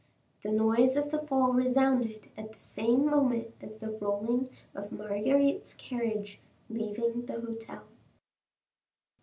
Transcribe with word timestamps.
The 0.41 0.51
noise 0.51 0.95
of 0.97 1.11
the 1.11 1.19
fall 1.19 1.53
resounded 1.53 2.29
at 2.35 2.53
the 2.53 2.59
same 2.59 3.05
moment 3.05 3.53
as 3.61 3.77
the 3.77 3.91
rolling 3.91 4.49
of 4.73 4.91
Marguerite's 4.91 5.75
carriage 5.75 6.39
leaving 6.71 7.27
the 7.27 7.39
hotel. 7.39 7.83